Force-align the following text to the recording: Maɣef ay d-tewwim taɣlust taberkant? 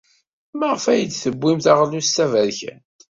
Maɣef 0.57 0.83
ay 0.91 1.03
d-tewwim 1.05 1.59
taɣlust 1.65 2.13
taberkant? 2.17 2.99